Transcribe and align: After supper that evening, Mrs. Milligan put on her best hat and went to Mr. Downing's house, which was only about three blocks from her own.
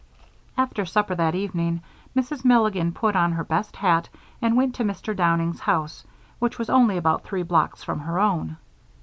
After 0.57 0.83
supper 0.83 1.13
that 1.13 1.35
evening, 1.35 1.83
Mrs. 2.15 2.43
Milligan 2.43 2.91
put 2.91 3.15
on 3.15 3.33
her 3.33 3.43
best 3.43 3.75
hat 3.75 4.09
and 4.41 4.57
went 4.57 4.73
to 4.73 4.83
Mr. 4.83 5.15
Downing's 5.15 5.59
house, 5.59 6.03
which 6.39 6.57
was 6.57 6.71
only 6.71 6.97
about 6.97 7.23
three 7.23 7.43
blocks 7.43 7.83
from 7.83 7.99
her 7.99 8.19
own. 8.19 8.57